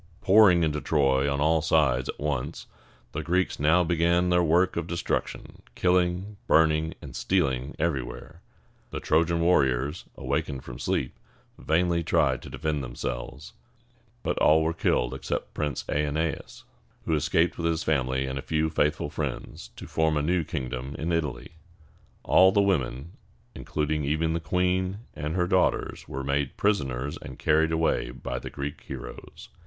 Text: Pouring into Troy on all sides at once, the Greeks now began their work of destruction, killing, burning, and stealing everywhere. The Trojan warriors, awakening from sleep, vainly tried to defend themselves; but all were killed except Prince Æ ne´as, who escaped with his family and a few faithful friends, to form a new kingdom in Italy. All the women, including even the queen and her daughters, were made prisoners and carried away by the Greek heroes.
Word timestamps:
Pouring 0.23 0.63
into 0.63 0.81
Troy 0.81 1.31
on 1.31 1.39
all 1.39 1.61
sides 1.61 2.09
at 2.09 2.19
once, 2.19 2.65
the 3.11 3.21
Greeks 3.21 3.59
now 3.59 3.83
began 3.83 4.29
their 4.31 4.41
work 4.41 4.75
of 4.75 4.87
destruction, 4.87 5.61
killing, 5.75 6.37
burning, 6.47 6.95
and 7.03 7.15
stealing 7.15 7.75
everywhere. 7.77 8.41
The 8.89 8.99
Trojan 8.99 9.41
warriors, 9.41 10.05
awakening 10.17 10.61
from 10.61 10.79
sleep, 10.79 11.19
vainly 11.59 12.01
tried 12.03 12.41
to 12.41 12.49
defend 12.49 12.83
themselves; 12.83 13.53
but 14.23 14.39
all 14.39 14.63
were 14.63 14.73
killed 14.73 15.13
except 15.13 15.53
Prince 15.53 15.83
Æ 15.83 16.09
ne´as, 16.11 16.63
who 17.05 17.13
escaped 17.13 17.57
with 17.59 17.67
his 17.67 17.83
family 17.83 18.25
and 18.25 18.39
a 18.39 18.41
few 18.41 18.71
faithful 18.71 19.11
friends, 19.11 19.69
to 19.75 19.85
form 19.85 20.17
a 20.17 20.23
new 20.23 20.43
kingdom 20.43 20.95
in 20.97 21.11
Italy. 21.11 21.51
All 22.23 22.51
the 22.51 22.59
women, 22.59 23.11
including 23.53 24.03
even 24.03 24.33
the 24.33 24.39
queen 24.39 25.01
and 25.13 25.35
her 25.35 25.45
daughters, 25.45 26.07
were 26.07 26.23
made 26.23 26.57
prisoners 26.57 27.19
and 27.21 27.37
carried 27.37 27.71
away 27.71 28.09
by 28.09 28.39
the 28.39 28.49
Greek 28.49 28.81
heroes. 28.81 29.49